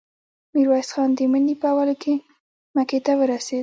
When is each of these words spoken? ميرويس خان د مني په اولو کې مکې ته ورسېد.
ميرويس 0.53 0.89
خان 0.93 1.09
د 1.17 1.19
مني 1.31 1.55
په 1.61 1.67
اولو 1.73 1.95
کې 2.03 2.13
مکې 2.75 2.99
ته 3.05 3.11
ورسېد. 3.19 3.59